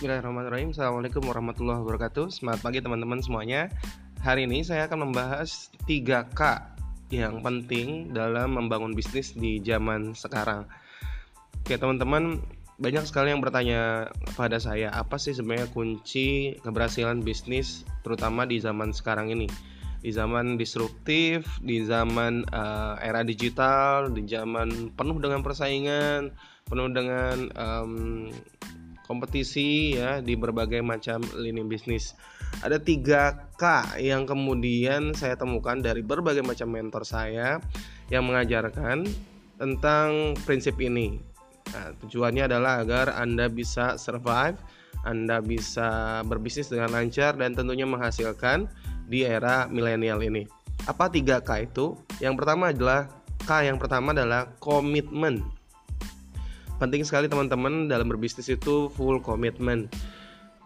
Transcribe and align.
Bismillahirrahmanirrahim. 0.00 0.72
Assalamualaikum 0.72 1.28
warahmatullahi 1.28 1.84
wabarakatuh. 1.84 2.32
Selamat 2.32 2.64
pagi 2.64 2.80
teman-teman 2.80 3.20
semuanya. 3.20 3.68
Hari 4.24 4.48
ini 4.48 4.64
saya 4.64 4.88
akan 4.88 5.12
membahas 5.12 5.68
3K 5.84 6.40
yang 7.12 7.44
penting 7.44 8.08
dalam 8.08 8.56
membangun 8.56 8.96
bisnis 8.96 9.36
di 9.36 9.60
zaman 9.60 10.16
sekarang. 10.16 10.64
Oke 11.52 11.76
teman-teman 11.76 12.40
banyak 12.80 13.04
sekali 13.04 13.28
yang 13.28 13.44
bertanya 13.44 14.08
kepada 14.24 14.56
saya 14.56 14.88
Apa 14.88 15.20
sih 15.20 15.36
sebenarnya 15.36 15.68
kunci 15.68 16.56
keberhasilan 16.64 17.20
bisnis 17.20 17.84
terutama 18.00 18.48
di 18.48 18.56
zaman 18.56 18.96
sekarang 18.96 19.28
ini? 19.28 19.52
Di 20.00 20.16
zaman 20.16 20.56
disruptif, 20.56 21.44
di 21.60 21.84
zaman 21.84 22.48
uh, 22.56 22.96
era 23.04 23.20
digital, 23.20 24.08
di 24.08 24.24
zaman 24.24 24.96
penuh 24.96 25.20
dengan 25.20 25.44
persaingan, 25.44 26.32
penuh 26.64 26.88
dengan 26.88 27.52
um, 27.52 28.32
kompetisi 29.10 29.98
ya 29.98 30.22
di 30.22 30.38
berbagai 30.38 30.78
macam 30.86 31.18
lini 31.34 31.66
bisnis. 31.66 32.14
Ada 32.62 32.78
3K 32.78 33.98
yang 33.98 34.22
kemudian 34.22 35.10
saya 35.18 35.34
temukan 35.34 35.82
dari 35.82 36.06
berbagai 36.06 36.46
macam 36.46 36.70
mentor 36.70 37.02
saya 37.02 37.58
yang 38.06 38.22
mengajarkan 38.30 39.10
tentang 39.58 40.38
prinsip 40.46 40.78
ini. 40.78 41.18
Nah, 41.74 41.90
tujuannya 42.06 42.46
adalah 42.46 42.86
agar 42.86 43.18
Anda 43.18 43.50
bisa 43.50 43.98
survive, 43.98 44.54
Anda 45.02 45.42
bisa 45.42 46.22
berbisnis 46.30 46.70
dengan 46.70 46.94
lancar 46.94 47.34
dan 47.34 47.58
tentunya 47.58 47.90
menghasilkan 47.90 48.70
di 49.10 49.26
era 49.26 49.66
milenial 49.66 50.22
ini. 50.22 50.46
Apa 50.86 51.10
3K 51.10 51.50
itu? 51.66 51.98
Yang 52.22 52.34
pertama 52.38 52.70
adalah 52.70 53.10
K 53.42 53.66
yang 53.66 53.78
pertama 53.82 54.14
adalah 54.14 54.54
komitmen 54.62 55.59
penting 56.80 57.04
sekali 57.04 57.28
teman-teman 57.28 57.86
dalam 57.92 58.08
berbisnis 58.08 58.48
itu 58.48 58.88
full 58.96 59.20
commitment. 59.20 59.92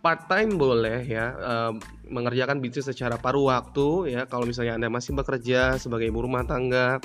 Part 0.00 0.24
time 0.32 0.56
boleh 0.56 1.04
ya 1.04 1.36
uh, 1.36 1.72
mengerjakan 2.08 2.64
bisnis 2.64 2.88
secara 2.88 3.20
paruh 3.20 3.52
waktu 3.52 4.16
ya. 4.16 4.24
Kalau 4.24 4.48
misalnya 4.48 4.80
anda 4.80 4.88
masih 4.88 5.12
bekerja 5.12 5.76
sebagai 5.76 6.08
ibu 6.08 6.24
rumah 6.24 6.48
tangga 6.48 6.96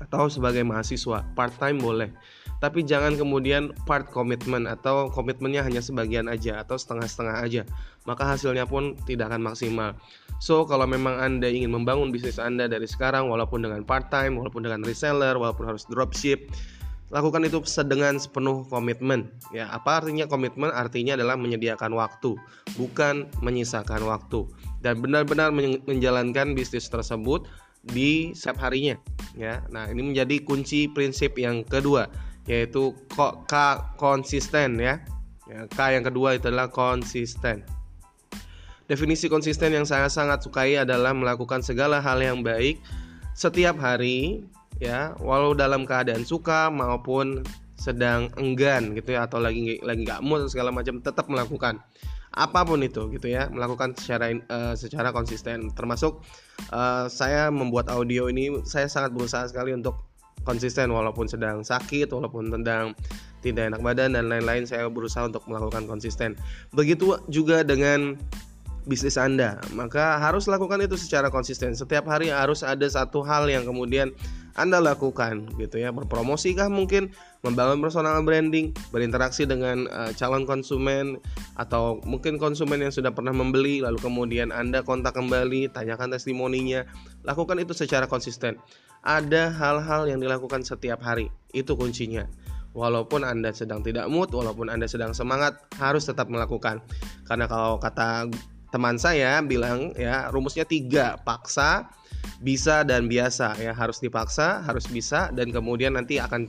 atau 0.00 0.26
sebagai 0.32 0.64
mahasiswa 0.64 1.22
part 1.36 1.52
time 1.60 1.78
boleh. 1.78 2.10
Tapi 2.62 2.80
jangan 2.80 3.20
kemudian 3.20 3.76
part 3.84 4.08
komitmen 4.08 4.64
atau 4.64 5.12
komitmennya 5.12 5.60
hanya 5.60 5.84
sebagian 5.84 6.32
aja 6.32 6.64
atau 6.64 6.80
setengah-setengah 6.80 7.36
aja. 7.44 7.62
Maka 8.08 8.24
hasilnya 8.24 8.64
pun 8.64 8.96
tidak 9.04 9.28
akan 9.28 9.52
maksimal. 9.52 9.92
So 10.40 10.64
kalau 10.64 10.88
memang 10.88 11.20
anda 11.20 11.50
ingin 11.50 11.68
membangun 11.68 12.08
bisnis 12.08 12.40
anda 12.40 12.64
dari 12.64 12.88
sekarang 12.88 13.28
walaupun 13.28 13.68
dengan 13.68 13.84
part 13.84 14.08
time 14.08 14.40
walaupun 14.40 14.64
dengan 14.64 14.80
reseller 14.80 15.36
walaupun 15.36 15.68
harus 15.68 15.84
dropship 15.86 16.48
lakukan 17.14 17.46
itu 17.46 17.62
sedengan 17.62 18.18
sepenuh 18.18 18.66
komitmen. 18.66 19.30
Ya 19.54 19.70
apa 19.70 20.02
artinya 20.02 20.26
komitmen? 20.26 20.74
Artinya 20.74 21.14
adalah 21.14 21.38
menyediakan 21.38 21.94
waktu 21.94 22.34
bukan 22.74 23.30
menyisakan 23.38 24.02
waktu. 24.02 24.50
Dan 24.82 24.98
benar-benar 24.98 25.54
menjalankan 25.86 26.58
bisnis 26.58 26.90
tersebut 26.90 27.46
di 27.86 28.34
setiap 28.34 28.66
harinya. 28.66 28.98
Ya 29.38 29.62
nah 29.70 29.86
ini 29.86 30.10
menjadi 30.10 30.42
kunci 30.42 30.90
prinsip 30.90 31.38
yang 31.38 31.62
kedua 31.62 32.10
yaitu 32.50 32.92
K 33.46 33.54
konsisten 33.94 34.82
ya. 34.82 34.98
ya 35.46 35.70
K 35.70 35.78
yang 35.94 36.02
kedua 36.02 36.34
itu 36.34 36.50
adalah 36.50 36.66
konsisten. 36.66 37.62
Definisi 38.84 39.32
konsisten 39.32 39.72
yang 39.72 39.86
saya 39.86 40.12
sangat 40.12 40.44
sukai 40.44 40.76
adalah 40.76 41.16
melakukan 41.16 41.64
segala 41.64 42.04
hal 42.04 42.20
yang 42.20 42.44
baik 42.44 42.82
setiap 43.32 43.80
hari 43.80 44.44
ya 44.82 45.14
walau 45.22 45.54
dalam 45.54 45.86
keadaan 45.86 46.26
suka 46.26 46.70
maupun 46.70 47.46
sedang 47.74 48.30
enggan 48.38 48.94
gitu 48.94 49.18
ya 49.18 49.26
atau 49.26 49.42
lagi 49.42 49.78
lagi 49.82 50.06
nggak 50.06 50.22
mood 50.24 50.46
segala 50.48 50.70
macam 50.70 51.02
tetap 51.02 51.26
melakukan 51.26 51.82
apa 52.34 52.66
pun 52.66 52.82
itu 52.82 53.06
gitu 53.14 53.30
ya 53.30 53.46
melakukan 53.46 53.94
secara 53.94 54.34
uh, 54.50 54.74
secara 54.74 55.14
konsisten. 55.14 55.70
Termasuk 55.70 56.18
uh, 56.74 57.06
saya 57.06 57.48
membuat 57.54 57.86
audio 57.94 58.26
ini 58.26 58.50
saya 58.66 58.90
sangat 58.90 59.14
berusaha 59.14 59.46
sekali 59.46 59.70
untuk 59.70 59.94
konsisten 60.42 60.90
walaupun 60.90 61.30
sedang 61.30 61.62
sakit 61.62 62.10
walaupun 62.10 62.50
sedang 62.50 62.92
tidak 63.40 63.70
enak 63.70 63.80
badan 63.80 64.18
dan 64.18 64.26
lain-lain 64.26 64.66
saya 64.66 64.90
berusaha 64.90 65.30
untuk 65.30 65.46
melakukan 65.46 65.86
konsisten. 65.86 66.34
Begitu 66.74 67.22
juga 67.30 67.62
dengan 67.62 68.18
bisnis 68.84 69.16
Anda 69.16 69.62
maka 69.72 70.18
harus 70.18 70.50
lakukan 70.50 70.82
itu 70.82 70.98
secara 70.98 71.30
konsisten. 71.30 71.78
Setiap 71.78 72.04
hari 72.10 72.34
harus 72.34 72.66
ada 72.66 72.84
satu 72.90 73.22
hal 73.22 73.46
yang 73.46 73.62
kemudian 73.62 74.10
anda 74.54 74.78
lakukan 74.78 75.50
gitu 75.58 75.82
ya. 75.82 75.90
Berpromosi 75.90 76.54
kah 76.54 76.70
mungkin? 76.70 77.10
Membangun 77.42 77.82
personal 77.82 78.22
branding 78.22 78.70
berinteraksi 78.94 79.44
dengan 79.44 79.90
uh, 79.90 80.14
calon 80.14 80.46
konsumen 80.46 81.18
atau 81.58 81.98
mungkin 82.06 82.38
konsumen 82.38 82.80
yang 82.80 82.94
sudah 82.94 83.10
pernah 83.10 83.34
membeli 83.34 83.82
lalu 83.82 83.98
kemudian 84.00 84.54
Anda 84.54 84.86
kontak 84.86 85.18
kembali 85.18 85.74
tanyakan 85.74 86.14
testimoninya. 86.14 86.86
Lakukan 87.26 87.58
itu 87.58 87.74
secara 87.74 88.06
konsisten. 88.06 88.56
Ada 89.04 89.52
hal-hal 89.52 90.08
yang 90.08 90.22
dilakukan 90.22 90.64
setiap 90.64 91.02
hari. 91.02 91.28
Itu 91.52 91.74
kuncinya. 91.74 92.24
Walaupun 92.72 93.26
Anda 93.26 93.50
sedang 93.54 93.82
tidak 93.82 94.06
mood 94.06 94.30
walaupun 94.34 94.70
Anda 94.70 94.86
sedang 94.86 95.12
semangat 95.12 95.58
harus 95.82 96.06
tetap 96.06 96.30
melakukan. 96.30 96.78
Karena 97.26 97.50
kalau 97.50 97.76
kata 97.82 98.30
teman 98.74 98.98
saya 98.98 99.38
bilang 99.38 99.94
ya 99.94 100.26
rumusnya 100.34 100.66
tiga 100.66 101.14
paksa 101.22 101.86
bisa 102.40 102.82
dan 102.86 103.06
biasa 103.06 103.58
ya. 103.60 103.72
Harus 103.72 104.00
dipaksa 104.00 104.62
harus 104.64 104.84
bisa 104.88 105.32
dan 105.32 105.50
kemudian 105.50 105.96
nanti 105.96 106.20
akan 106.20 106.48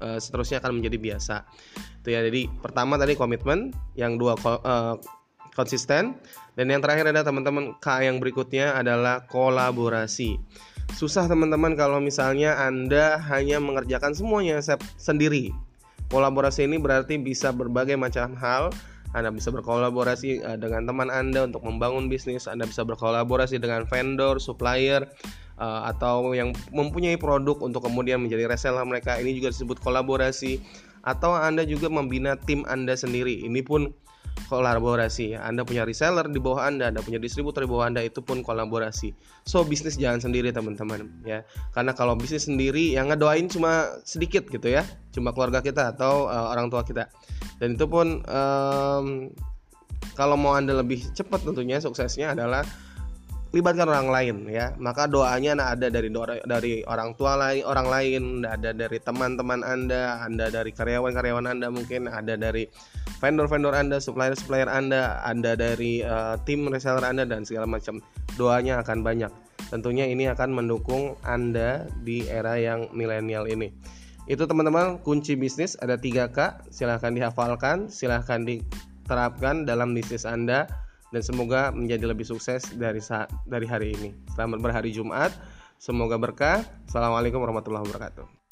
uh, 0.00 0.18
seterusnya 0.20 0.60
akan 0.62 0.80
menjadi 0.80 0.98
biasa. 1.00 1.44
Itu 2.04 2.08
ya. 2.14 2.20
Jadi 2.24 2.48
pertama 2.60 2.96
tadi 2.96 3.14
komitmen 3.16 3.72
yang 3.98 4.16
dua 4.16 4.36
uh, 4.38 4.96
konsisten 5.54 6.18
dan 6.54 6.66
yang 6.70 6.82
terakhir 6.82 7.10
ada 7.10 7.22
teman-teman 7.22 7.78
K 7.78 8.06
yang 8.06 8.18
berikutnya 8.18 8.74
adalah 8.78 9.26
kolaborasi. 9.26 10.38
Susah 10.92 11.24
teman-teman 11.26 11.74
kalau 11.74 11.98
misalnya 11.98 12.60
anda 12.60 13.16
hanya 13.32 13.58
mengerjakan 13.58 14.12
semuanya 14.12 14.60
sendiri. 15.00 15.50
Kolaborasi 16.12 16.68
ini 16.68 16.76
berarti 16.76 17.16
bisa 17.16 17.50
berbagai 17.50 17.96
macam 17.96 18.36
hal 18.36 18.70
anda 19.14 19.30
bisa 19.30 19.54
berkolaborasi 19.54 20.42
uh, 20.42 20.58
dengan 20.58 20.90
teman 20.90 21.06
Anda 21.06 21.46
untuk 21.46 21.62
membangun 21.62 22.10
bisnis. 22.10 22.50
Anda 22.50 22.66
bisa 22.66 22.82
berkolaborasi 22.82 23.62
dengan 23.62 23.86
vendor, 23.86 24.42
supplier, 24.42 25.06
uh, 25.62 25.86
atau 25.86 26.34
yang 26.34 26.50
mempunyai 26.74 27.14
produk 27.14 27.62
untuk 27.62 27.86
kemudian 27.86 28.18
menjadi 28.18 28.50
reseller 28.50 28.82
mereka. 28.82 29.14
Ini 29.14 29.38
juga 29.38 29.54
disebut 29.54 29.78
kolaborasi. 29.78 30.58
Atau 31.06 31.30
Anda 31.30 31.62
juga 31.62 31.86
membina 31.86 32.34
tim 32.34 32.66
Anda 32.66 32.98
sendiri. 32.98 33.46
Ini 33.46 33.62
pun 33.62 33.94
kolaborasi. 34.50 35.38
Anda 35.38 35.64
punya 35.64 35.82
reseller 35.88 36.28
di 36.28 36.38
bawah 36.38 36.68
Anda, 36.68 36.92
Anda 36.92 37.00
punya 37.00 37.18
distributor 37.18 37.64
di 37.64 37.70
bawah 37.70 37.88
Anda, 37.88 38.04
itu 38.04 38.20
pun 38.20 38.44
kolaborasi. 38.44 39.14
So 39.48 39.64
bisnis 39.64 39.96
jangan 39.96 40.20
sendiri 40.20 40.52
teman-teman 40.52 41.24
ya. 41.24 41.42
Karena 41.72 41.96
kalau 41.96 42.14
bisnis 42.14 42.46
sendiri 42.46 42.92
yang 42.92 43.08
ngedoain 43.08 43.48
cuma 43.48 44.00
sedikit 44.04 44.46
gitu 44.50 44.68
ya, 44.68 44.84
cuma 45.14 45.30
keluarga 45.30 45.62
kita 45.62 45.94
atau 45.94 46.26
uh, 46.26 46.50
orang 46.50 46.68
tua 46.68 46.82
kita 46.82 47.06
dan 47.62 47.78
itu 47.78 47.86
pun 47.86 48.20
um, 48.26 49.30
kalau 50.18 50.36
mau 50.38 50.58
anda 50.58 50.74
lebih 50.74 51.00
cepat 51.14 51.46
tentunya 51.46 51.78
suksesnya 51.78 52.34
adalah 52.34 52.66
libatkan 53.54 53.86
orang 53.86 54.10
lain 54.10 54.36
ya. 54.50 54.74
Maka 54.82 55.06
doanya 55.06 55.54
ada 55.54 55.86
dari 55.86 56.10
dari 56.42 56.82
orang 56.90 57.14
tua 57.14 57.38
lain 57.38 57.62
orang 57.62 57.86
lain 57.86 58.22
ada 58.42 58.74
dari 58.74 58.98
teman-teman 58.98 59.62
anda 59.62 60.18
anda 60.26 60.50
dari 60.50 60.74
karyawan-karyawan 60.74 61.46
anda 61.46 61.70
mungkin 61.70 62.10
ada 62.10 62.34
dari 62.34 62.66
vendor-vendor 63.22 63.78
anda 63.78 64.02
supplier-supplier 64.02 64.66
anda 64.66 65.22
anda 65.22 65.54
dari 65.54 66.02
uh, 66.02 66.34
tim 66.42 66.66
reseller 66.66 67.06
anda 67.06 67.22
dan 67.22 67.46
segala 67.46 67.70
macam. 67.70 68.02
Doanya 68.34 68.82
akan 68.82 69.06
banyak. 69.06 69.30
Tentunya 69.70 70.10
ini 70.10 70.26
akan 70.26 70.50
mendukung 70.50 71.14
anda 71.22 71.86
di 72.02 72.26
era 72.26 72.58
yang 72.58 72.90
milenial 72.90 73.46
ini. 73.46 73.70
Itu 74.24 74.48
teman-teman 74.50 75.04
kunci 75.04 75.36
bisnis 75.36 75.76
ada 75.78 76.00
3K, 76.00 76.68
silahkan 76.72 77.12
dihafalkan, 77.12 77.92
silahkan 77.92 78.40
diterapkan 78.42 79.68
dalam 79.68 79.92
bisnis 79.92 80.24
Anda 80.24 80.64
dan 81.14 81.22
semoga 81.22 81.70
menjadi 81.70 82.10
lebih 82.10 82.26
sukses 82.26 82.66
dari 82.74 82.98
saat 82.98 83.30
dari 83.46 83.70
hari 83.70 83.94
ini. 83.94 84.10
Selamat 84.34 84.58
berhari 84.58 84.90
Jumat, 84.90 85.30
semoga 85.78 86.18
berkah. 86.18 86.66
Assalamualaikum 86.90 87.38
warahmatullahi 87.38 87.86
wabarakatuh. 87.86 88.43